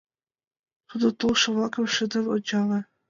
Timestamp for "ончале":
2.35-2.79